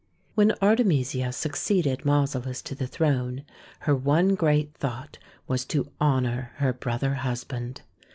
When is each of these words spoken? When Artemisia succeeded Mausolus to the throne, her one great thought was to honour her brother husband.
When 0.33 0.53
Artemisia 0.63 1.31
succeeded 1.31 2.05
Mausolus 2.05 2.63
to 2.63 2.73
the 2.73 2.87
throne, 2.87 3.43
her 3.81 3.95
one 3.95 4.33
great 4.33 4.73
thought 4.73 5.19
was 5.47 5.63
to 5.65 5.91
honour 6.01 6.53
her 6.55 6.73
brother 6.73 7.13
husband. 7.13 7.83